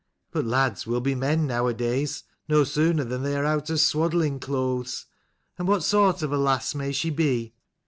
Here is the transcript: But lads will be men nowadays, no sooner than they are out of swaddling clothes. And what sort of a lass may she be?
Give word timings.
But 0.31 0.45
lads 0.47 0.87
will 0.87 0.99
be 0.99 1.13
men 1.13 1.45
nowadays, 1.45 2.23
no 2.49 2.63
sooner 2.63 3.03
than 3.03 3.21
they 3.21 3.35
are 3.35 3.45
out 3.45 3.69
of 3.69 3.79
swaddling 3.81 4.39
clothes. 4.39 5.05
And 5.59 5.67
what 5.67 5.83
sort 5.83 6.23
of 6.23 6.31
a 6.31 6.39
lass 6.39 6.73
may 6.73 6.91
she 6.91 7.11
be? 7.11 7.53